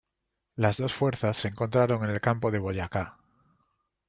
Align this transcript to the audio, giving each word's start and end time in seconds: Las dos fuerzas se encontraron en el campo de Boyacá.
Las 0.55 0.77
dos 0.77 0.95
fuerzas 0.95 1.37
se 1.37 1.49
encontraron 1.49 2.03
en 2.03 2.09
el 2.09 2.21
campo 2.21 2.49
de 2.49 2.57
Boyacá. 2.57 3.19